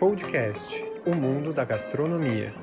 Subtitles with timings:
[0.00, 2.54] Podcast O Mundo da Gastronomia.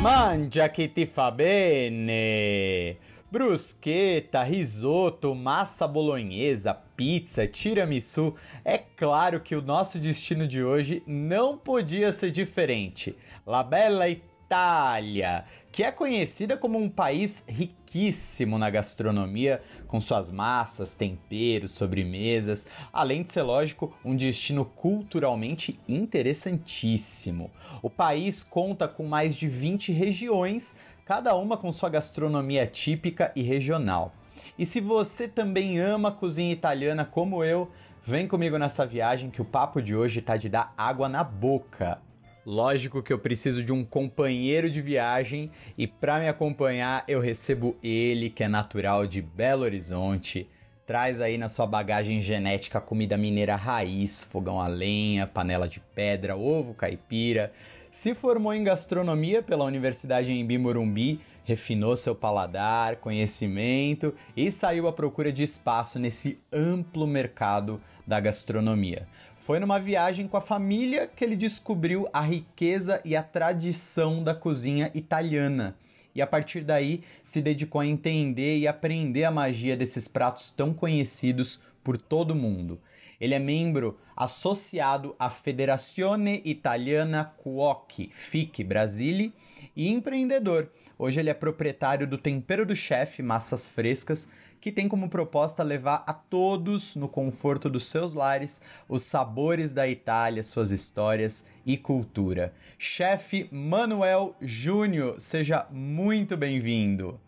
[0.00, 3.05] Mangia che ti fa bene!
[3.36, 8.34] Bruschetta, risoto, massa bolonhesa, pizza, tiramisu.
[8.64, 13.14] É claro que o nosso destino de hoje não podia ser diferente.
[13.44, 20.94] La Bella Itália, que é conhecida como um país riquíssimo na gastronomia, com suas massas,
[20.94, 27.50] temperos, sobremesas, além de ser, lógico, um destino culturalmente interessantíssimo.
[27.82, 30.74] O país conta com mais de 20 regiões,
[31.06, 34.12] cada uma com sua gastronomia típica e regional.
[34.58, 37.70] E se você também ama cozinha italiana como eu,
[38.02, 42.02] vem comigo nessa viagem que o papo de hoje tá de dar água na boca.
[42.44, 47.76] Lógico que eu preciso de um companheiro de viagem e para me acompanhar eu recebo
[47.82, 50.48] ele, que é natural de Belo Horizonte.
[50.84, 56.36] Traz aí na sua bagagem genética comida mineira raiz, fogão a lenha, panela de pedra,
[56.36, 57.52] ovo caipira,
[57.96, 64.92] se formou em gastronomia pela Universidade em Morumbi, refinou seu paladar, conhecimento e saiu à
[64.92, 69.08] procura de espaço nesse amplo mercado da gastronomia.
[69.34, 74.34] Foi numa viagem com a família que ele descobriu a riqueza e a tradição da
[74.34, 75.74] cozinha italiana.
[76.14, 80.74] E a partir daí se dedicou a entender e aprender a magia desses pratos tão
[80.74, 82.78] conhecidos por todo mundo.
[83.20, 89.32] Ele é membro associado à Federazione Italiana Cuochi, FIC Brasile,
[89.74, 90.70] e empreendedor.
[90.98, 94.28] Hoje ele é proprietário do Tempero do Chefe Massas Frescas,
[94.60, 99.86] que tem como proposta levar a todos, no conforto dos seus lares, os sabores da
[99.86, 102.54] Itália, suas histórias e cultura.
[102.78, 107.20] Chefe Manuel Júnior, seja muito bem-vindo.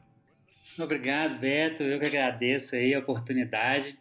[0.78, 1.82] Obrigado, Beto.
[1.82, 3.98] Eu que agradeço aí a oportunidade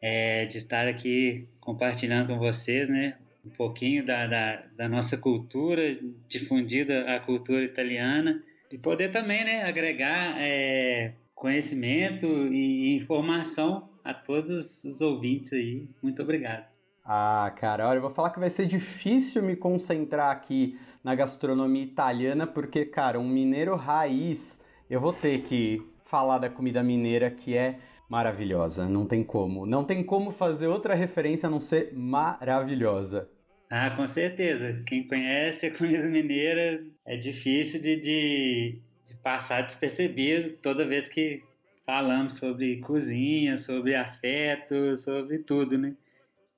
[0.00, 5.82] é, de estar aqui compartilhando com vocês, né, um pouquinho da, da, da, nossa cultura,
[6.28, 14.84] difundida a cultura italiana, e poder também, né, agregar é, conhecimento e informação a todos
[14.84, 15.88] os ouvintes aí.
[16.02, 16.66] Muito obrigado.
[17.04, 21.82] Ah, cara, olha, eu vou falar que vai ser difícil me concentrar aqui na gastronomia
[21.82, 27.56] italiana, porque, cara, um mineiro raiz, eu vou ter que falar da comida mineira que
[27.56, 28.88] é maravilhosa.
[28.88, 29.66] Não tem como.
[29.66, 33.28] Não tem como fazer outra referência a não ser maravilhosa.
[33.70, 34.82] Ah, com certeza.
[34.86, 41.42] Quem conhece a comida mineira é difícil de, de, de passar despercebido toda vez que
[41.84, 45.94] falamos sobre cozinha, sobre afeto, sobre tudo, né?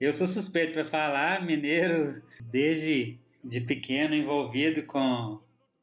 [0.01, 5.39] Eu sou suspeito para falar, mineiro, desde de pequeno envolvido com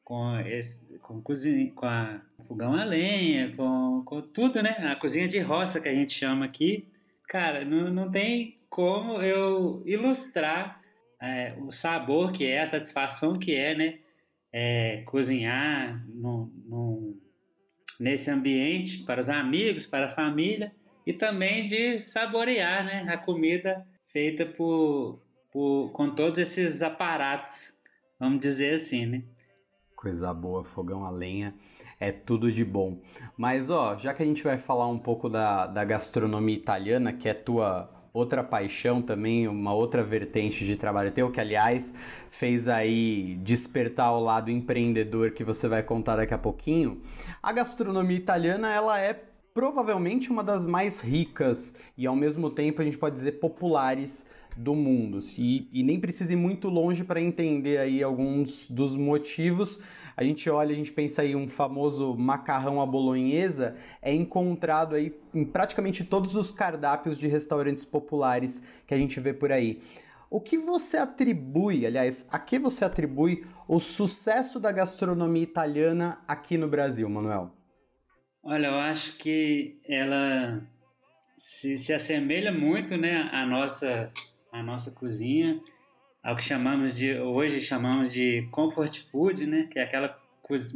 [0.08, 4.70] com, esse, com, cozinha, com a fogão a lenha, com, com tudo, né?
[4.90, 6.88] A cozinha de roça que a gente chama aqui.
[7.28, 10.80] Cara, não, não tem como eu ilustrar
[11.20, 13.98] é, o sabor que é, a satisfação que é, né?
[14.50, 17.18] É, cozinhar no, no,
[18.00, 20.72] nesse ambiente para os amigos, para a família
[21.06, 25.20] e também de saborear né, a comida feita por,
[25.52, 27.78] por, com todos esses aparatos,
[28.18, 29.22] vamos dizer assim, né?
[29.94, 31.54] Coisa boa, fogão a lenha,
[32.00, 32.98] é tudo de bom.
[33.36, 37.28] Mas ó, já que a gente vai falar um pouco da, da gastronomia italiana, que
[37.28, 41.94] é tua outra paixão também, uma outra vertente de trabalho teu, que aliás
[42.30, 47.00] fez aí despertar o lado empreendedor que você vai contar daqui a pouquinho.
[47.42, 52.84] A gastronomia italiana, ela é provavelmente uma das mais ricas e ao mesmo tempo a
[52.84, 54.26] gente pode dizer populares
[54.56, 55.18] do mundo.
[55.36, 59.80] E, e nem precisa ir muito longe para entender aí alguns dos motivos.
[60.18, 65.14] A gente olha, a gente pensa aí um famoso macarrão à bolonhesa é encontrado aí
[65.32, 69.80] em praticamente todos os cardápios de restaurantes populares que a gente vê por aí.
[70.28, 76.58] O que você atribui, aliás, a que você atribui o sucesso da gastronomia italiana aqui
[76.58, 77.52] no Brasil, Manuel?
[78.42, 80.60] Olha, eu acho que ela
[81.36, 84.12] se, se assemelha muito né, à nossa
[84.50, 85.60] a nossa cozinha
[86.22, 89.68] ao que chamamos de hoje chamamos de comfort food, né?
[89.70, 90.18] Que é aquela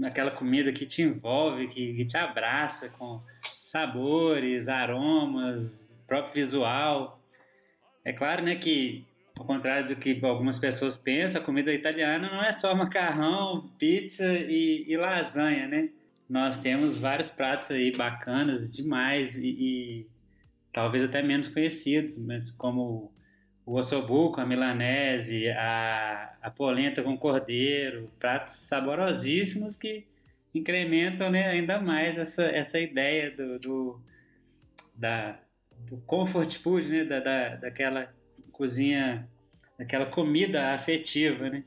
[0.04, 3.22] aquela comida que te envolve, que, que te abraça com
[3.64, 7.18] sabores, aromas, próprio visual.
[8.04, 12.42] É claro, né, que ao contrário do que algumas pessoas pensam, a comida italiana não
[12.42, 15.88] é só macarrão, pizza e, e lasanha, né?
[16.28, 20.06] Nós temos vários pratos aí bacanas demais e, e
[20.72, 23.12] talvez até menos conhecidos, mas como
[23.64, 30.06] o ossobuco, a milanese, a, a polenta com cordeiro, pratos saborosíssimos que
[30.54, 34.00] incrementam né, ainda mais essa, essa ideia do, do,
[34.98, 35.38] da,
[35.88, 38.12] do comfort food, né, da, da, daquela
[38.50, 39.28] cozinha,
[39.78, 41.64] daquela comida afetiva, né?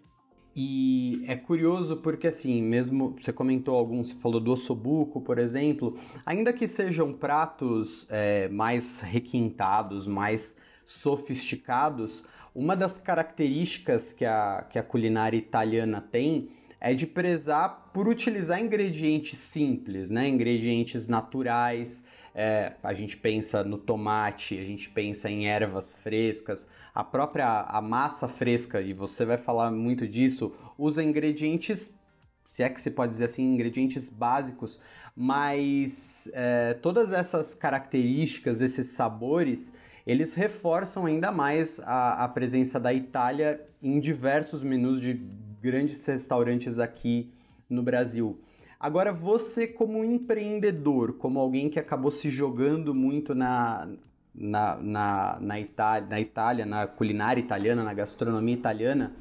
[0.57, 5.99] E é curioso porque, assim, mesmo você comentou alguns, você falou do ossobuco, por exemplo,
[6.25, 12.23] ainda que sejam pratos é, mais requintados, mais sofisticados,
[12.53, 16.49] uma das características que a, que a culinária italiana tem
[16.79, 20.27] é de prezar por utilizar ingredientes simples, né?
[20.27, 22.05] Ingredientes naturais.
[22.33, 27.81] É, a gente pensa no tomate, a gente pensa em ervas frescas, a própria a
[27.81, 31.97] massa fresca, e você vai falar muito disso, usa ingredientes,
[32.43, 34.81] se é que se pode dizer assim, ingredientes básicos,
[35.15, 39.73] mas é, todas essas características, esses sabores,
[40.05, 45.13] eles reforçam ainda mais a, a presença da Itália em diversos menus de
[45.61, 47.33] grandes restaurantes aqui
[47.69, 48.39] no Brasil.
[48.79, 53.87] Agora, você, como empreendedor, como alguém que acabou se jogando muito na,
[54.33, 59.13] na, na, na, Itália, na Itália, na culinária italiana, na gastronomia italiana,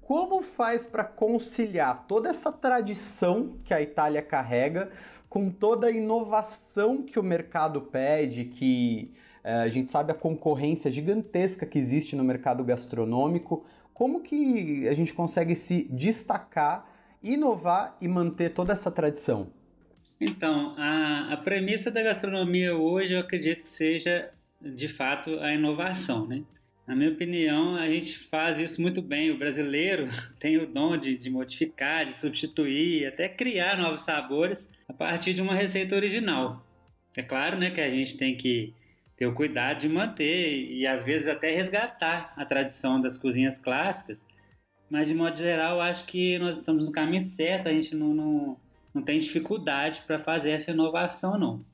[0.00, 4.90] como faz para conciliar toda essa tradição que a Itália carrega
[5.28, 9.14] com toda a inovação que o mercado pede, que
[9.44, 13.66] a gente sabe a concorrência gigantesca que existe no mercado gastronômico.
[13.92, 16.88] Como que a gente consegue se destacar,
[17.22, 19.48] inovar e manter toda essa tradição?
[20.20, 24.30] Então, a, a premissa da gastronomia hoje eu acredito que seja
[24.60, 26.42] de fato a inovação, né?
[26.86, 29.30] Na minha opinião, a gente faz isso muito bem.
[29.30, 30.06] O brasileiro
[30.38, 35.42] tem o dom de, de modificar, de substituir, até criar novos sabores a partir de
[35.42, 36.64] uma receita original.
[37.16, 38.74] É claro né, que a gente tem que
[39.16, 44.26] ter o cuidado de manter e às vezes até resgatar a tradição das cozinhas clássicas,
[44.90, 48.56] mas de modo geral acho que nós estamos no caminho certo, a gente não, não,
[48.92, 51.64] não tem dificuldade para fazer essa inovação não.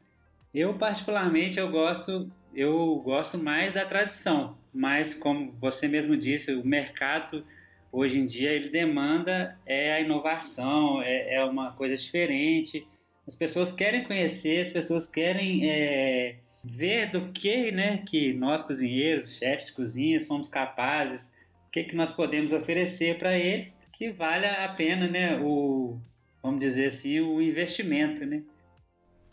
[0.52, 6.66] Eu particularmente eu gosto eu gosto mais da tradição, mas como você mesmo disse, o
[6.66, 7.44] mercado
[7.92, 12.86] hoje em dia ele demanda é a inovação, é, é uma coisa diferente.
[13.26, 19.38] As pessoas querem conhecer, as pessoas querem é, ver do que, né, que nós cozinheiros,
[19.38, 21.32] chefes de cozinha, somos capazes,
[21.66, 25.98] o que, que nós podemos oferecer para eles que vale a pena, né, o,
[26.42, 28.42] vamos dizer assim, o investimento, né.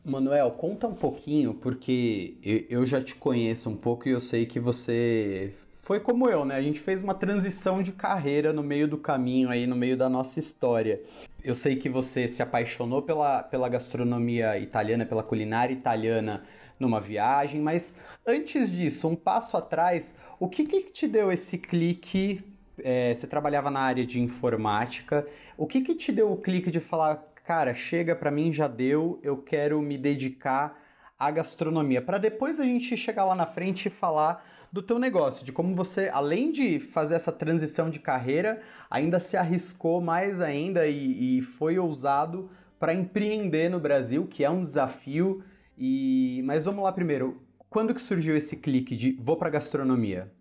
[0.04, 2.38] Manuel, conta um pouquinho, porque
[2.70, 5.54] eu já te conheço um pouco e eu sei que você
[5.88, 6.56] foi como eu, né?
[6.56, 10.10] A gente fez uma transição de carreira no meio do caminho aí, no meio da
[10.10, 11.02] nossa história.
[11.42, 16.44] Eu sei que você se apaixonou pela, pela gastronomia italiana, pela culinária italiana
[16.80, 17.96] numa viagem, mas
[18.26, 22.44] antes disso, um passo atrás, o que, que te deu esse clique?
[22.80, 25.26] É, você trabalhava na área de informática,
[25.58, 29.20] o que, que te deu o clique de falar, cara, chega para mim, já deu,
[29.24, 30.80] eu quero me dedicar
[31.18, 35.44] à gastronomia, para depois a gente chegar lá na frente e falar do teu negócio,
[35.44, 40.86] de como você, além de fazer essa transição de carreira, ainda se arriscou mais ainda
[40.86, 42.50] e, e foi ousado
[42.80, 45.44] para empreender no Brasil, que é um desafio
[45.78, 47.42] e mas vamos lá primeiro.
[47.70, 50.32] Quando que surgiu esse clique de vou para gastronomia?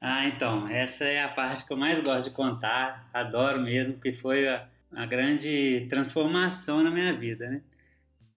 [0.00, 4.12] Ah, então, essa é a parte que eu mais gosto de contar, adoro mesmo, porque
[4.12, 7.62] foi a, a grande transformação na minha vida, né?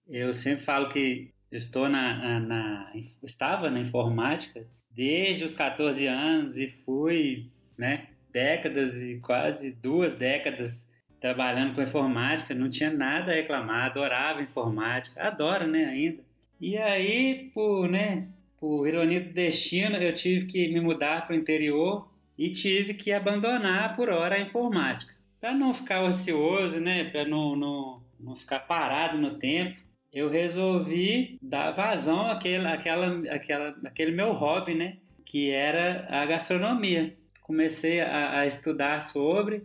[0.08, 2.92] Eu sempre falo que estou na, na, na,
[3.22, 10.90] estava na informática desde os 14 anos e fui, né, décadas e quase duas décadas
[11.20, 16.24] trabalhando com informática, não tinha nada a reclamar, adorava informática, adoro, né, ainda.
[16.60, 21.38] E aí, por, né, por ironia do destino, eu tive que me mudar para o
[21.38, 25.14] interior e tive que abandonar por hora a informática.
[25.40, 29.80] Para não ficar ocioso, né, para não, não, não ficar parado no tempo,
[30.12, 37.16] eu resolvi dar vazão àquele, àquela, àquela, àquele meu hobby, né, que era a gastronomia.
[37.40, 39.62] Comecei a, a estudar sobre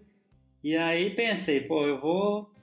[0.63, 2.54] e aí pensei, pô, eu vou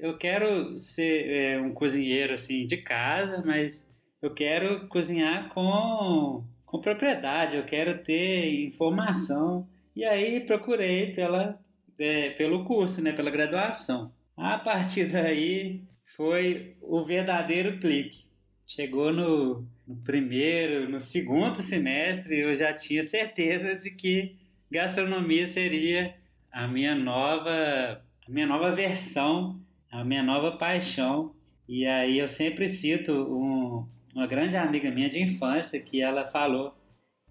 [0.00, 3.88] eu quero ser é, um cozinheiro assim de casa, mas
[4.20, 9.68] eu quero cozinhar com, com propriedade, eu quero ter informação.
[9.94, 11.60] E aí procurei pela,
[11.98, 14.12] é, pelo curso, né, pela graduação.
[14.36, 18.26] A partir daí foi o verdadeiro clique.
[18.66, 24.36] Chegou no, no primeiro, no segundo semestre, eu já tinha certeza de que
[24.70, 26.14] gastronomia seria
[26.52, 31.34] a minha nova, a minha nova versão a minha nova paixão.
[31.68, 36.74] E aí eu sempre cito um, uma grande amiga minha de infância que ela falou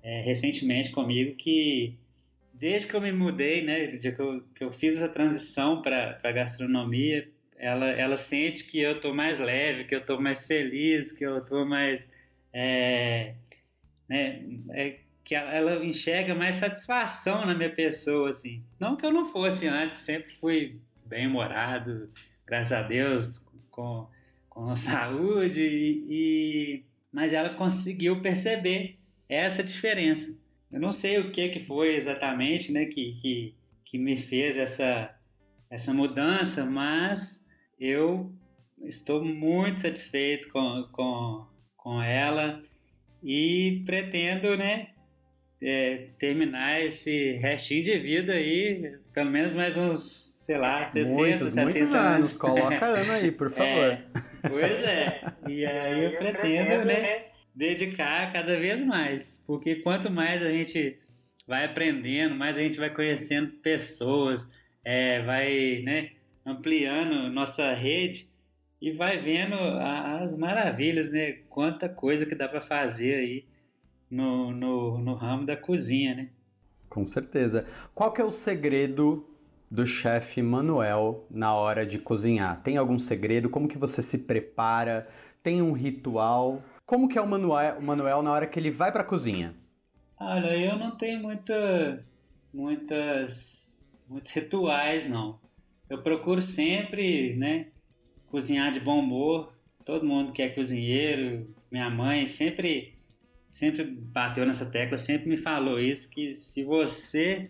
[0.04, 1.98] é, recentemente comigo que
[2.54, 7.30] desde que eu me mudei, né, que que eu fiz essa transição para a gastronomia,
[7.58, 11.44] ela, ela sente que eu tô mais leve, que eu tô mais feliz, que eu
[11.44, 12.12] tô mais.
[12.54, 13.34] É,
[14.08, 18.64] né, é, que ela enxerga mais satisfação na minha pessoa, assim.
[18.80, 22.10] Não que eu não fosse antes, sempre fui bem-humorado,
[22.48, 24.08] graças a Deus, com,
[24.50, 28.98] com saúde, e, e, mas ela conseguiu perceber
[29.30, 30.36] essa diferença.
[30.72, 35.14] Eu não sei o que, que foi exatamente né, que, que, que me fez essa,
[35.70, 37.46] essa mudança, mas
[37.80, 38.34] eu
[38.84, 42.64] estou muito satisfeito com, com, com ela
[43.24, 44.90] e pretendo né,
[45.62, 51.50] é, terminar esse restinho de vida aí, pelo menos mais uns, sei lá, 60, muitos,
[51.52, 52.38] 70 muitos anos.
[52.40, 53.68] Coloca ano aí, por favor.
[53.68, 54.02] É,
[54.48, 55.22] pois é.
[55.46, 60.98] E aí eu pretendo, né, dedicar cada vez mais, porque quanto mais a gente
[61.46, 64.50] vai aprendendo, mais a gente vai conhecendo pessoas,
[64.86, 66.12] é, vai, né,
[66.46, 68.30] ampliando nossa rede
[68.82, 71.40] e vai vendo as maravilhas, né?
[71.50, 73.46] Quanta coisa que dá para fazer aí
[74.10, 76.30] no, no, no ramo da cozinha, né?
[76.88, 77.66] Com certeza.
[77.94, 79.28] Qual que é o segredo
[79.70, 82.62] do chefe Manuel na hora de cozinhar?
[82.62, 83.50] Tem algum segredo?
[83.50, 85.08] Como que você se prepara?
[85.44, 86.64] Tem um ritual?
[86.86, 89.56] Como que é o Manuel, o Manuel na hora que ele vai para a cozinha?
[90.20, 92.06] Olha, eu não tenho muita,
[92.54, 93.78] muitas,
[94.10, 95.40] muitos rituais, não
[95.90, 97.68] eu procuro sempre, né,
[98.28, 99.54] cozinhar de bom humor.
[99.86, 102.96] Todo mundo que é cozinheiro, minha mãe sempre
[103.50, 107.50] sempre bateu nessa tecla, sempre me falou isso que se você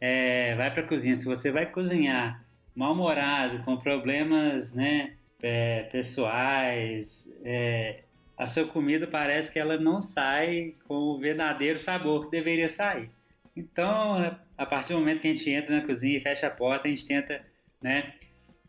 [0.00, 7.28] é, vai para a cozinha, se você vai cozinhar mal-humorado, com problemas, né, é, pessoais,
[7.44, 8.00] é,
[8.36, 13.10] a sua comida parece que ela não sai com o verdadeiro sabor que deveria sair.
[13.54, 16.88] Então, a partir do momento que a gente entra na cozinha e fecha a porta,
[16.88, 17.42] a gente tenta
[17.80, 18.14] né?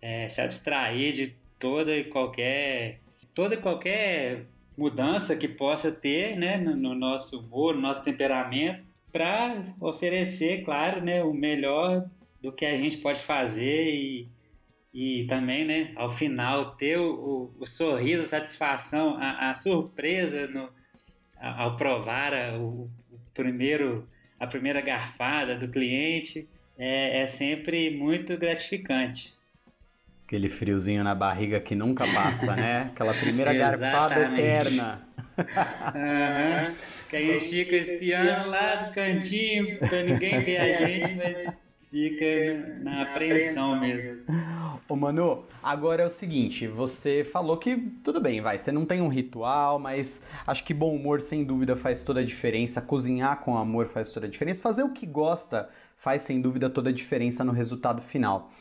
[0.02, 3.02] É, se abstrair de toda e qualquer
[3.36, 4.46] toda e qualquer
[4.78, 11.02] mudança que possa ter, né, no, no nosso humor, no nosso temperamento, para oferecer, claro,
[11.02, 12.06] né, o melhor
[12.42, 14.28] do que a gente pode fazer e,
[14.94, 20.48] e também, né, ao final ter o, o, o sorriso, a satisfação, a, a surpresa
[20.48, 20.70] no,
[21.40, 24.08] ao provar a, o, o primeiro
[24.40, 29.36] a primeira garfada do cliente é, é sempre muito gratificante.
[30.26, 32.90] Aquele friozinho na barriga que nunca passa, né?
[32.92, 35.00] Aquela primeira garfada eterna.
[35.42, 36.76] Uhum.
[37.10, 41.54] Que a gente fica espiando lá do cantinho pra ninguém ver a gente, mas
[41.90, 44.26] fica na apreensão mesmo.
[44.88, 49.02] Ô Manu, agora é o seguinte, você falou que tudo bem, vai, você não tem
[49.02, 53.58] um ritual, mas acho que bom humor sem dúvida faz toda a diferença, cozinhar com
[53.58, 57.44] amor faz toda a diferença, fazer o que gosta faz sem dúvida toda a diferença
[57.44, 58.52] no resultado final.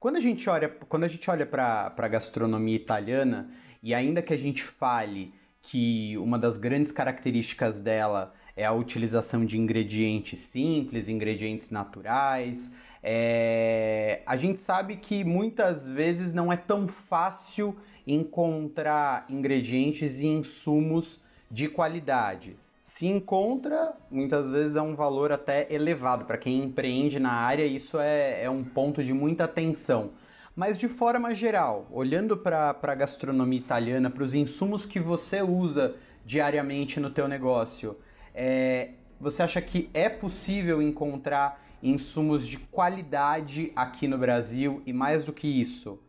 [0.00, 3.50] Quando a gente olha, quando a gente olha para a gastronomia italiana,
[3.82, 5.32] e ainda que a gente fale
[5.70, 12.72] que uma das grandes características dela é a utilização de ingredientes simples, ingredientes naturais,
[13.02, 14.22] é...
[14.24, 21.20] a gente sabe que muitas vezes não é tão fácil encontrar ingredientes e insumos
[21.50, 22.56] de qualidade
[22.88, 26.24] se encontra, muitas vezes é um valor até elevado.
[26.24, 30.12] Para quem empreende na área, isso é, é um ponto de muita atenção.
[30.58, 35.94] Mas de forma geral, olhando para a gastronomia italiana, para os insumos que você usa
[36.26, 37.96] diariamente no teu negócio,
[38.34, 45.22] é, você acha que é possível encontrar insumos de qualidade aqui no Brasil e mais
[45.22, 46.02] do que isso,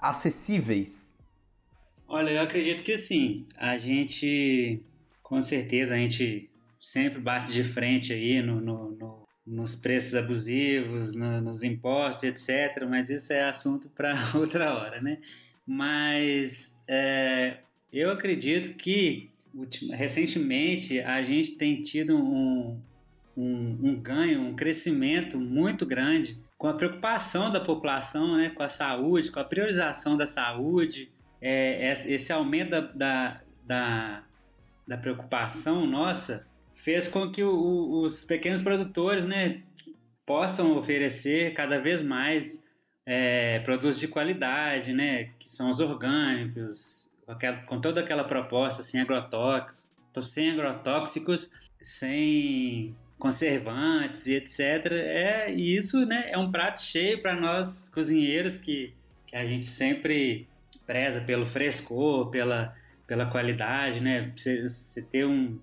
[0.00, 1.12] acessíveis?
[2.06, 3.44] Olha, eu acredito que sim.
[3.56, 4.80] A gente
[5.24, 6.48] com certeza a gente
[6.80, 12.86] sempre bate de frente aí no, no, no, nos preços abusivos, no, nos impostos, etc.
[12.88, 15.18] Mas isso é assunto para outra hora, né?
[15.66, 17.58] Mas é,
[17.92, 19.30] eu acredito que
[19.90, 22.80] recentemente a gente tem tido um,
[23.36, 28.68] um, um, ganho, um crescimento muito grande com a preocupação da população, né, com a
[28.68, 34.24] saúde, com a priorização da saúde, é, esse aumento da, da, da
[34.86, 36.46] da preocupação nossa
[36.82, 39.62] fez com que o, os pequenos produtores né,
[40.26, 42.66] possam oferecer cada vez mais
[43.06, 47.10] é, produtos de qualidade, né, que são os orgânicos,
[47.66, 49.88] com, toda aquela proposta sem agrotóxicos,
[50.22, 54.60] sem agrotóxicos, sem conservantes e etc.
[54.92, 58.92] É, isso né, é um prato cheio para nós cozinheiros que,
[59.26, 60.48] que a gente sempre
[60.84, 62.74] preza pelo frescor, pela
[63.06, 64.32] pela qualidade, né?
[64.34, 65.58] Você ter um,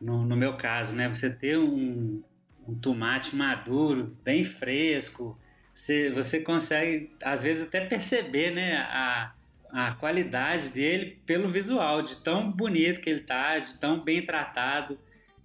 [0.00, 1.08] no, no meu caso, né?
[1.08, 2.22] Você ter um,
[2.66, 5.38] um tomate maduro, bem fresco,
[5.72, 9.34] você, você consegue, às vezes, até perceber né, a,
[9.70, 14.98] a qualidade dele pelo visual, de tão bonito que ele tá, de tão bem tratado.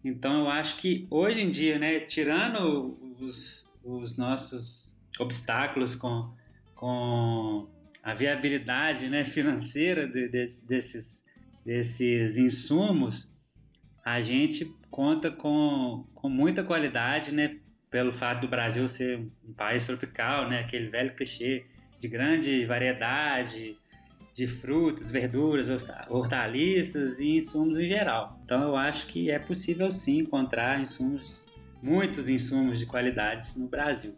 [0.04, 6.32] Então eu acho que hoje em dia, né, tirando os, os nossos obstáculos com,
[6.74, 7.68] com
[8.02, 11.26] a viabilidade né, financeira de, de, desses,
[11.66, 13.36] desses insumos,
[14.04, 17.58] a gente conta com, com muita qualidade, né,
[17.90, 21.66] pelo fato do Brasil ser um país tropical, né, aquele velho clichê
[22.00, 23.78] de grande variedade,
[24.34, 25.70] de frutas, verduras,
[26.10, 28.40] hortaliças e insumos em geral.
[28.44, 31.46] Então eu acho que é possível sim encontrar insumos,
[31.82, 34.16] muitos insumos de qualidade no Brasil.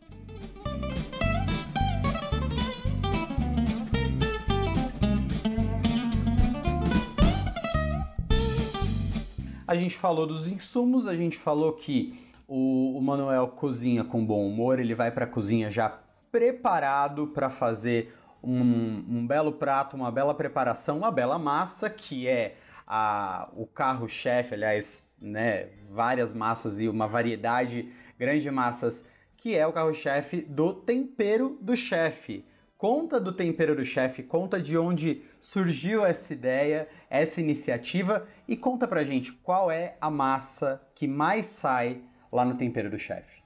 [9.73, 12.13] A gente falou dos insumos, a gente falou que
[12.47, 15.97] o, o Manuel cozinha com bom humor, ele vai para a cozinha já
[16.31, 22.55] preparado para fazer um, um belo prato, uma bela preparação, uma bela massa, que é
[22.85, 29.65] a, o carro-chefe, aliás, né, várias massas e uma variedade grande de massas, que é
[29.65, 32.45] o carro-chefe do tempero do chefe.
[32.83, 38.85] Conta do tempero do chefe, conta de onde surgiu essa ideia, essa iniciativa e conta
[38.85, 43.41] pra gente qual é a massa que mais sai lá no tempero do chefe.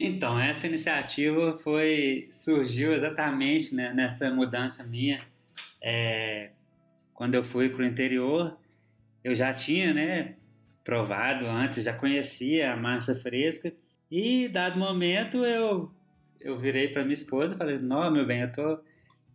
[0.00, 5.24] Então, essa iniciativa foi surgiu exatamente né, nessa mudança minha.
[5.80, 6.50] É,
[7.14, 8.58] quando eu fui para o interior,
[9.22, 10.34] eu já tinha né,
[10.82, 13.72] provado antes, já conhecia a massa fresca.
[14.10, 15.92] E, dado momento, eu,
[16.44, 18.78] eu virei para minha esposa e falei: Não, meu bem, eu tô,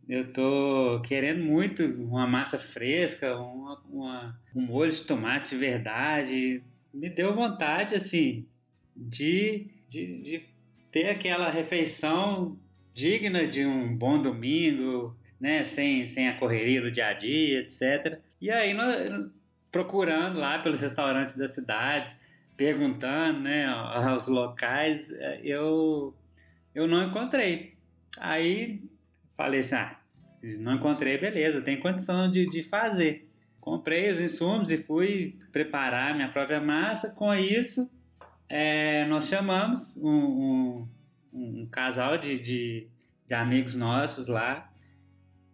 [0.07, 6.63] eu tô querendo muito uma massa fresca, uma, uma, um molho de tomate de verdade.
[6.93, 8.45] Me deu vontade, assim,
[8.95, 10.45] de, de, de
[10.91, 12.57] ter aquela refeição
[12.93, 18.19] digna de um bom domingo, né, sem, sem a correria do dia a dia, etc.
[18.41, 18.75] E aí,
[19.71, 22.15] procurando lá pelos restaurantes da cidade,
[22.55, 25.07] perguntando né, aos locais,
[25.43, 26.15] eu,
[26.77, 27.73] eu não encontrei.
[28.19, 28.83] Aí
[29.35, 29.99] falei assim: ah,
[30.59, 33.27] não encontrei, beleza, tem condição de, de fazer.
[33.59, 37.09] Comprei os insumos e fui preparar minha própria massa.
[37.09, 37.89] Com isso,
[38.47, 40.87] é, nós chamamos um, um,
[41.33, 42.87] um casal de, de,
[43.25, 44.71] de, amigos nossos lá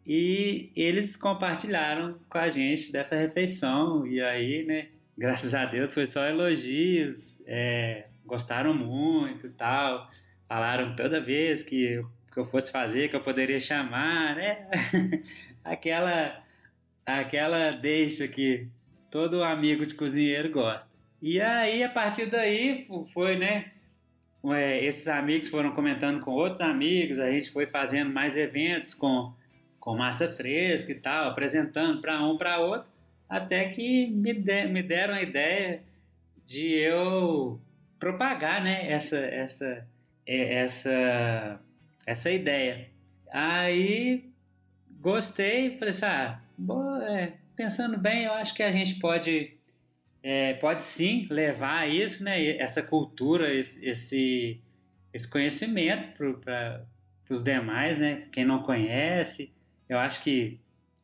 [0.05, 6.05] e eles compartilharam com a gente dessa refeição e aí, né, graças a Deus foi
[6.05, 10.09] só elogios, é, gostaram muito e tal,
[10.53, 14.67] falaram toda vez que eu, que eu fosse fazer, que eu poderia chamar, né,
[15.65, 16.43] aquela,
[17.03, 18.67] aquela deixa que
[19.09, 20.91] todo amigo de cozinheiro gosta.
[21.19, 23.71] E aí, a partir daí, foi, né?
[24.45, 29.33] É, esses amigos foram comentando com outros amigos, a gente foi fazendo mais eventos com,
[29.79, 32.91] com massa fresca e tal, apresentando para um para outro,
[33.27, 35.81] até que me, de, me deram a ideia
[36.45, 37.59] de eu
[37.97, 39.87] propagar né, essa, essa,
[40.25, 41.59] essa,
[42.05, 42.89] essa ideia.
[43.31, 44.31] Aí
[44.99, 49.57] gostei, falei assim, ah, boa, é, pensando bem, eu acho que a gente pode
[50.23, 54.61] é, pode sim levar isso, né, essa cultura, esse,
[55.13, 56.07] esse conhecimento
[56.39, 56.85] para
[57.29, 59.51] os demais, né, quem não conhece.
[59.89, 60.61] Eu acho que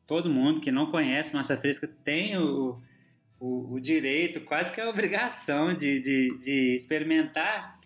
[0.08, 2.82] todo mundo que não conhece massa fresca tem o,
[3.38, 7.77] o, o direito, quase que a obrigação de, de, de, experimentar,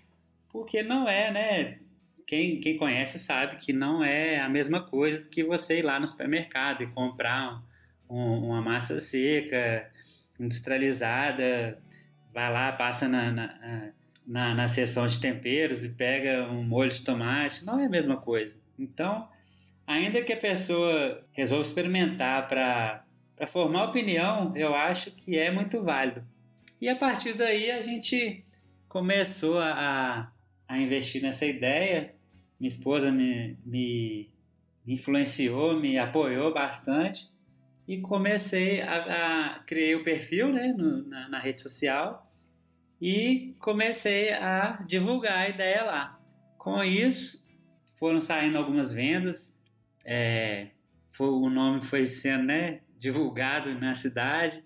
[0.53, 1.79] porque não é, né?
[2.27, 6.07] Quem, quem conhece sabe que não é a mesma coisa que você ir lá no
[6.07, 7.61] supermercado e comprar
[8.07, 9.91] um, um, uma massa seca,
[10.39, 11.81] industrializada,
[12.31, 13.91] vai lá, passa na, na,
[14.25, 18.15] na, na seção de temperos e pega um molho de tomate, não é a mesma
[18.15, 18.57] coisa.
[18.77, 19.27] Então,
[19.85, 23.03] ainda que a pessoa resolva experimentar para
[23.47, 26.23] formar opinião, eu acho que é muito válido.
[26.79, 28.45] E a partir daí a gente
[28.87, 30.31] começou a,
[30.73, 32.13] a investir nessa ideia.
[32.59, 34.29] Minha esposa me, me,
[34.85, 37.31] influenciou, me apoiou bastante
[37.87, 42.29] e comecei a, a criei o perfil né, no, na, na, rede social
[43.01, 46.19] e comecei a divulgar a ideia lá.
[46.57, 47.45] Com isso,
[47.97, 49.59] foram saindo algumas vendas,
[50.05, 50.69] é,
[51.09, 54.63] foi, o nome foi sendo né, divulgado na cidade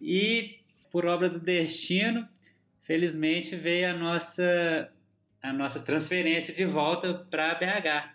[0.00, 2.28] e, por obra do destino,
[2.82, 4.92] felizmente veio a nossa,
[5.42, 8.14] a nossa transferência de volta para BH.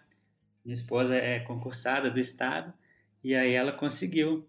[0.63, 2.73] Minha esposa é concursada do Estado
[3.23, 4.47] e aí ela conseguiu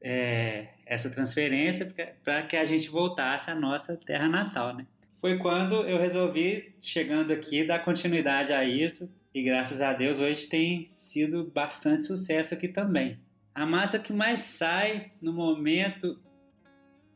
[0.00, 1.92] é, essa transferência
[2.22, 4.86] para que a gente voltasse à nossa terra natal, né?
[5.20, 10.46] Foi quando eu resolvi, chegando aqui, dar continuidade a isso e graças a Deus hoje
[10.46, 13.18] tem sido bastante sucesso aqui também.
[13.54, 16.20] A massa que mais sai no momento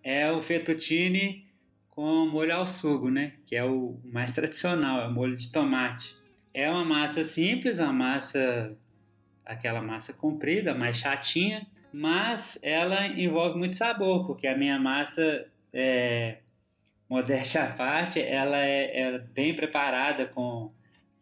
[0.03, 1.49] é o fettuccine
[1.90, 3.35] com molho ao sugo, né?
[3.44, 6.16] Que é o mais tradicional, é o molho de tomate.
[6.53, 8.76] É uma massa simples, uma massa
[9.44, 16.38] aquela massa comprida, mais chatinha, mas ela envolve muito sabor, porque a minha massa é,
[17.09, 20.70] modéstia à parte, ela é, é, bem preparada com,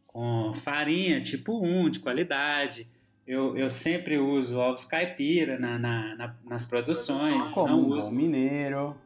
[0.07, 2.87] com farinha tipo 1, de qualidade.
[3.27, 7.49] Eu, eu sempre uso ovos caipira na, na, na nas produções.
[7.49, 8.13] Como não uso...
[8.13, 8.97] mineiro.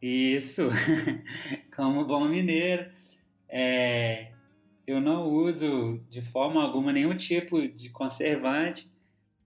[0.00, 0.68] Isso,
[1.74, 2.86] como bom mineiro.
[3.48, 4.28] É,
[4.86, 8.90] eu não uso de forma alguma nenhum tipo de conservante,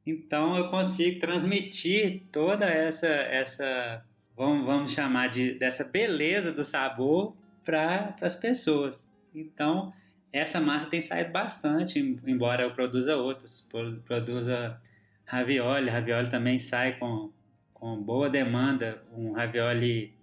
[0.07, 4.05] então eu consigo transmitir toda essa, essa
[4.37, 7.35] vamos, vamos chamar de dessa beleza do sabor
[7.65, 9.11] para as pessoas.
[9.35, 9.93] Então
[10.33, 13.69] essa massa tem saído bastante, embora eu produza outros,
[14.07, 14.81] produza
[15.25, 17.31] ravioli, ravioli também sai com,
[17.75, 20.15] com boa demanda, um ravioli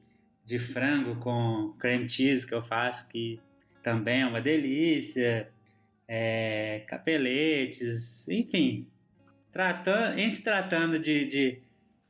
[0.49, 3.39] de frango com cream cheese que eu faço, que
[3.83, 5.47] também é uma delícia,
[6.07, 8.87] é, capeletes, enfim.
[9.51, 11.61] Tratando, em se tratando de, de,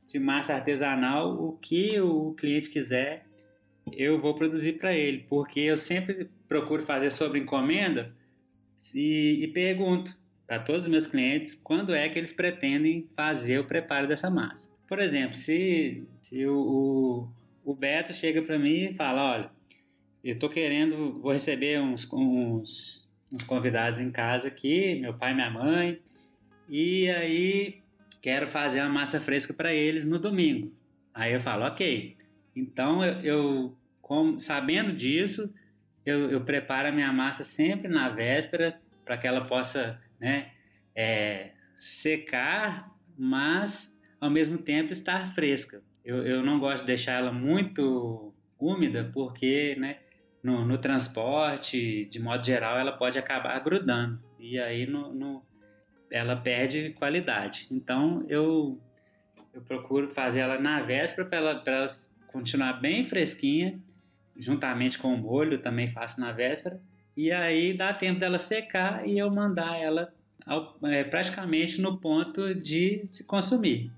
[0.06, 3.26] de massa artesanal, o que o cliente quiser,
[3.92, 8.14] eu vou produzir para ele, porque eu sempre procuro fazer sobre encomenda
[8.94, 13.66] e, e pergunto para todos os meus clientes quando é que eles pretendem fazer o
[13.66, 14.70] preparo dessa massa.
[14.88, 19.50] Por exemplo, se, se o, o o Beto chega para mim e fala: Olha,
[20.22, 25.34] eu tô querendo, vou receber uns, uns, uns convidados em casa aqui, meu pai e
[25.34, 26.00] minha mãe,
[26.68, 27.82] e aí
[28.20, 30.72] quero fazer uma massa fresca para eles no domingo.
[31.14, 32.16] Aí eu falo: Ok,
[32.54, 35.52] então eu, eu sabendo disso,
[36.04, 40.50] eu, eu, preparo a minha massa sempre na véspera para que ela possa né,
[40.94, 47.30] é, secar, mas ao mesmo tempo estar fresca eu, eu não gosto de deixar ela
[47.30, 49.98] muito úmida porque, né,
[50.42, 55.42] no, no, transporte, de modo geral, ela pode acabar grudando e aí no, no,
[56.10, 57.68] ela perde qualidade.
[57.70, 58.80] Então eu,
[59.54, 61.96] eu procuro fazer ela na véspera para ela, ela
[62.26, 63.78] continuar bem fresquinha,
[64.36, 66.80] juntamente com o molho, também faço na véspera,
[67.16, 70.12] e aí dá tempo dela secar e eu mandar ela
[70.44, 73.92] ao, é, praticamente no ponto de se consumir.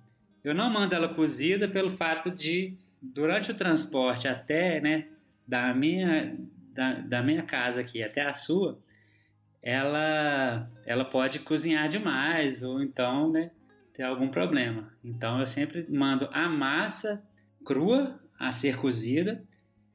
[0.44, 5.09] Eu não mando ela cozida pelo fato de, durante o transporte até, né,
[5.46, 6.37] da minha,
[6.72, 8.78] da, da minha casa aqui até a sua,
[9.62, 13.50] ela, ela pode cozinhar demais ou então, né,
[13.94, 14.92] ter algum problema.
[15.05, 17.22] Então eu sempre mando a massa
[17.64, 19.44] crua a ser cozida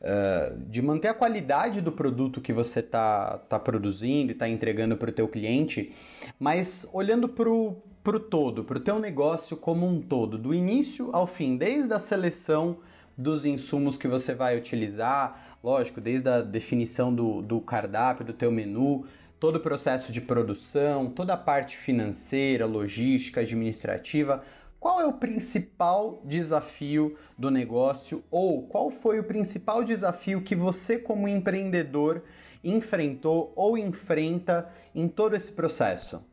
[0.00, 4.96] Uh, de manter a qualidade do produto que você está tá produzindo e está entregando
[4.96, 5.92] para o teu cliente,
[6.38, 10.54] mas olhando para o para o todo, para o teu negócio como um todo, do
[10.54, 12.78] início ao fim, desde a seleção
[13.16, 18.50] dos insumos que você vai utilizar, lógico, desde a definição do, do cardápio, do teu
[18.50, 19.04] menu,
[19.38, 24.42] todo o processo de produção, toda a parte financeira, logística, administrativa.
[24.80, 30.98] Qual é o principal desafio do negócio ou qual foi o principal desafio que você,
[30.98, 32.24] como empreendedor,
[32.64, 36.24] enfrentou ou enfrenta em todo esse processo?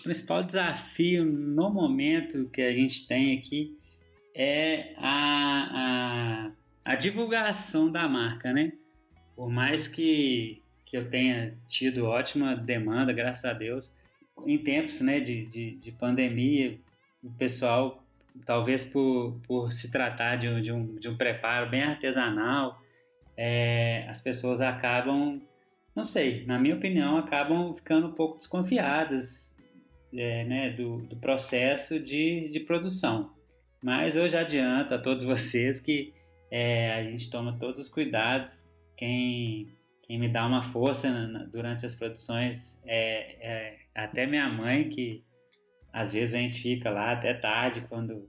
[0.00, 3.78] O principal desafio no momento que a gente tem aqui
[4.34, 6.50] é a,
[6.84, 8.72] a, a divulgação da marca, né?
[9.36, 13.94] Por mais que, que eu tenha tido ótima demanda, graças a Deus,
[14.44, 16.78] em tempos né, de, de, de pandemia,
[17.24, 18.02] o pessoal,
[18.44, 22.80] talvez por, por se tratar de um, de, um, de um preparo bem artesanal,
[23.36, 25.40] é, as pessoas acabam
[25.94, 29.56] não sei, na minha opinião, acabam ficando um pouco desconfiadas
[30.12, 33.32] é, né, do, do processo de, de produção.
[33.82, 36.12] Mas eu já adianto a todos vocês que
[36.50, 38.68] é, a gente toma todos os cuidados.
[38.96, 39.68] Quem,
[40.02, 44.88] quem me dá uma força na, na, durante as produções é, é, até minha mãe,
[44.88, 45.22] que
[45.94, 48.28] às vezes a gente fica lá até tarde quando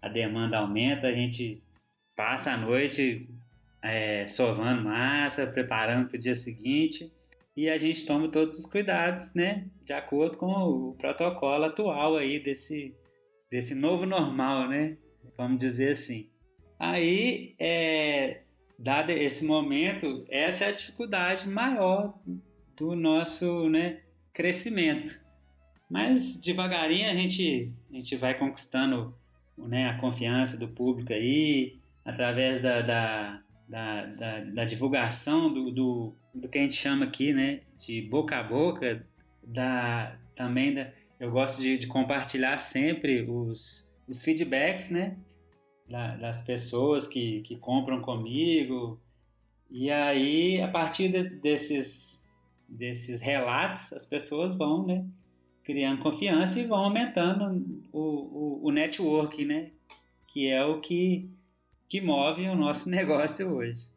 [0.00, 1.60] a demanda aumenta, a gente
[2.14, 3.28] passa a noite
[3.82, 7.12] é, sovando massa, preparando para o dia seguinte
[7.56, 12.38] e a gente toma todos os cuidados, né, de acordo com o protocolo atual aí
[12.38, 12.94] desse,
[13.50, 14.96] desse novo normal, né,
[15.36, 16.30] vamos dizer assim.
[16.78, 18.42] Aí, é,
[18.78, 22.20] dado esse momento, essa é a dificuldade maior
[22.76, 24.02] do nosso né,
[24.32, 25.23] crescimento.
[25.88, 29.14] Mas devagarinho a gente, a gente vai conquistando
[29.56, 36.14] né, a confiança do público aí, através da, da, da, da, da divulgação do, do,
[36.34, 39.06] do, que a gente chama aqui né, de boca a boca,
[39.42, 45.16] da, também da, eu gosto de, de compartilhar sempre os, os feedbacks, né?
[45.88, 49.00] da, das pessoas que, que compram comigo.
[49.70, 52.22] E aí, a partir de, desses,
[52.68, 55.04] desses relatos, as pessoas vão né,
[55.64, 59.70] criando confiança e vão aumentando o, o, o network, né?
[60.28, 61.30] Que é o que,
[61.88, 63.88] que move o nosso negócio hoje.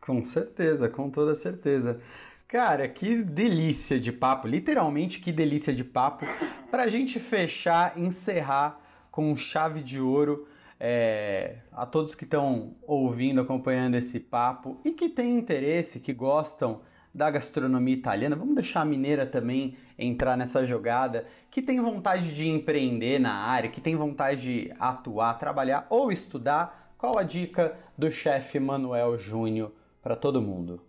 [0.00, 2.00] Com certeza, com toda certeza.
[2.48, 6.24] Cara, que delícia de papo, literalmente que delícia de papo,
[6.70, 10.46] para a gente fechar, encerrar com chave de ouro
[10.78, 16.82] é, a todos que estão ouvindo, acompanhando esse papo e que têm interesse, que gostam
[17.16, 22.46] da gastronomia italiana, vamos deixar a mineira também entrar nessa jogada, que tem vontade de
[22.46, 28.10] empreender na área, que tem vontade de atuar, trabalhar ou estudar, qual a dica do
[28.10, 30.82] chefe Manuel Júnior para todo mundo?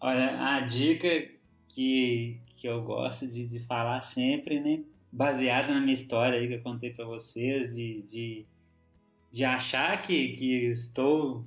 [0.00, 1.08] Olha, a dica
[1.68, 4.82] que, que eu gosto de, de falar sempre, né?
[5.12, 8.46] baseada na minha história aí que eu contei para vocês, de, de,
[9.30, 11.44] de achar que, que estou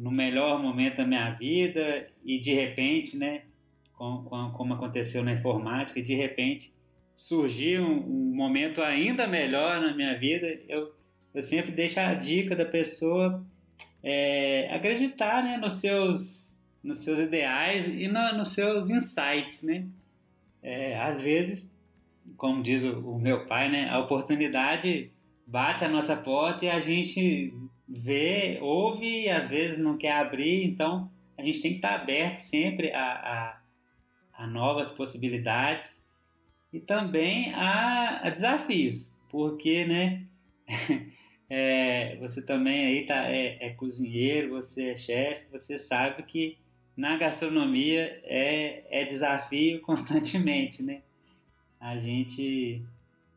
[0.00, 3.42] no melhor momento da minha vida e de repente, né,
[3.92, 6.72] como, como aconteceu na informática, de repente
[7.14, 10.94] surgiu um, um, momento ainda melhor na minha vida, eu,
[11.34, 13.44] eu sempre deixo a dica da pessoa
[14.02, 19.86] é, acreditar né, nos, seus, nos seus ideais e no, nos seus insights, né?
[20.62, 21.74] É, às vezes
[22.36, 25.10] como diz o, o meu pai, né, a oportunidade
[25.46, 27.52] bate a nossa porta e a gente
[27.90, 32.38] vê, ouve e às vezes não quer abrir, então a gente tem que estar aberto
[32.38, 33.02] sempre a,
[34.34, 36.06] a, a novas possibilidades
[36.72, 40.26] e também a, a desafios, porque, né,
[41.50, 46.56] é, você também aí tá, é, é cozinheiro, você é chefe, você sabe que
[46.96, 51.02] na gastronomia é, é desafio constantemente, né?
[51.80, 52.84] a gente,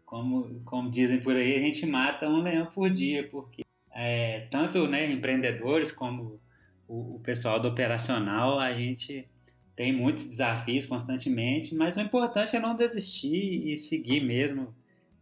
[0.06, 3.64] como, como dizem por aí, a gente mata um leão por dia, porque
[3.94, 6.40] é, tanto né, empreendedores como
[6.88, 9.28] o, o pessoal do operacional, a gente
[9.76, 14.74] tem muitos desafios constantemente, mas o importante é não desistir e seguir mesmo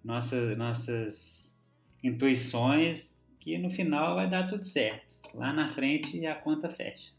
[0.04, 1.58] nossa, nossas
[2.04, 5.16] intuições, que no final vai dar tudo certo.
[5.34, 7.12] Lá na frente a conta fecha.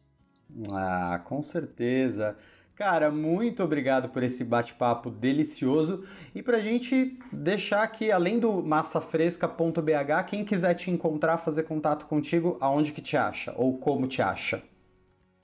[0.70, 2.36] Ah, com certeza.
[2.82, 6.04] Cara, muito obrigado por esse bate-papo delicioso.
[6.34, 12.58] E pra gente deixar aqui, além do massafresca.bh, quem quiser te encontrar, fazer contato contigo,
[12.60, 13.54] aonde que te acha?
[13.56, 14.64] Ou como te acha?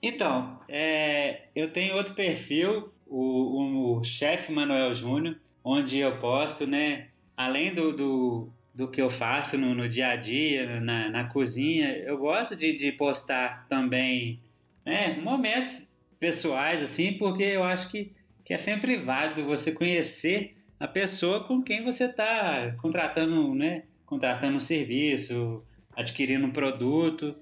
[0.03, 6.67] Então, é, eu tenho outro perfil, o, o, o Chefe Manuel Júnior, onde eu posto,
[6.67, 11.23] né, além do, do, do que eu faço no, no dia a dia, na, na
[11.29, 14.41] cozinha, eu gosto de, de postar também
[14.85, 15.88] né, momentos
[16.19, 21.61] pessoais, assim, porque eu acho que, que é sempre válido você conhecer a pessoa com
[21.61, 23.83] quem você está contratando, né?
[24.05, 25.63] Contratando um serviço,
[25.95, 27.35] adquirindo um produto.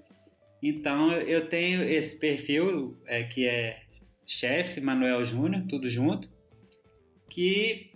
[0.62, 3.82] Então eu tenho esse perfil é, que é
[4.26, 6.30] chefe Manuel Júnior, tudo junto,
[7.30, 7.92] que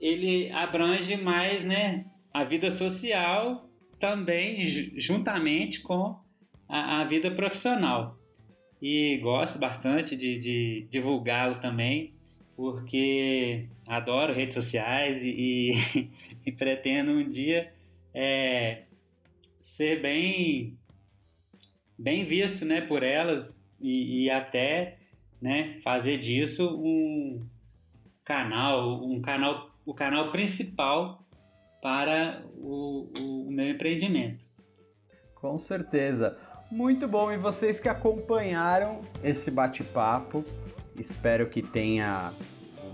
[0.00, 4.64] ele abrange mais, né, a vida social também
[4.98, 6.18] juntamente com
[6.66, 8.19] a, a vida profissional
[8.80, 12.14] e gosto bastante de, de divulgá-lo também,
[12.56, 16.10] porque adoro redes sociais e, e,
[16.46, 17.72] e pretendo um dia
[18.14, 18.84] é,
[19.60, 20.78] ser bem,
[21.98, 24.98] bem visto né, por elas e, e até
[25.40, 27.46] né, fazer disso um
[28.24, 31.24] canal, um canal, o canal principal
[31.82, 34.44] para o, o, o meu empreendimento.
[35.34, 36.38] Com certeza.
[36.70, 40.44] Muito bom, e vocês que acompanharam esse bate-papo
[41.00, 42.30] Espero que tenha,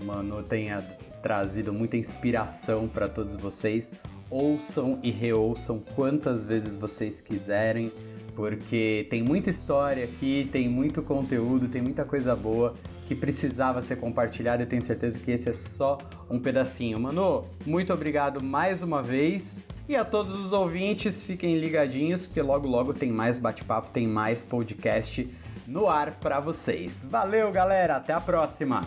[0.01, 0.81] Mano tenha
[1.21, 3.93] trazido muita inspiração para todos vocês.
[4.29, 7.91] Ouçam e reouçam quantas vezes vocês quiserem,
[8.33, 12.75] porque tem muita história aqui, tem muito conteúdo, tem muita coisa boa
[13.07, 14.63] que precisava ser compartilhada.
[14.63, 15.97] Eu tenho certeza que esse é só
[16.29, 16.99] um pedacinho.
[16.99, 19.63] Mano, muito obrigado mais uma vez.
[19.87, 24.43] E a todos os ouvintes, fiquem ligadinhos, porque logo logo tem mais bate-papo, tem mais
[24.43, 25.29] podcast
[25.65, 27.05] no ar para vocês.
[27.09, 28.85] Valeu, galera, até a próxima.